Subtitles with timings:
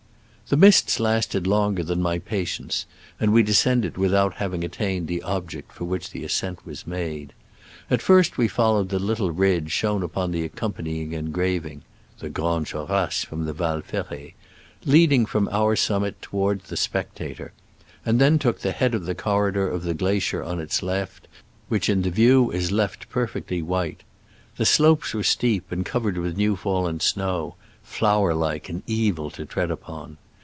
[0.49, 2.83] The mists lasted longer than my pa tience,
[3.21, 7.31] and we descended without hav ing attained the object for which the ascent was made.
[7.89, 11.83] At first we followed the little ridge shown upon the accom panying engraving
[12.19, 14.33] (The Grandes Jo rasses from the Val Ferret),
[14.83, 17.53] leading from our summit toward the spectator,
[18.05, 21.29] and then took to the head of the corridor of glacier on its left,
[21.69, 24.01] which in the view is left perfectly white.
[24.57, 29.45] The slopes were steep and covered with new fallen snow, flour like and evil to
[29.45, 30.17] tread upon.